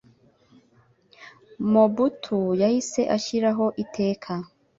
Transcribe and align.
Mobutu 1.71 2.37
yahise 2.61 3.01
ashyiraho 3.15 3.65
iteka 3.83 4.31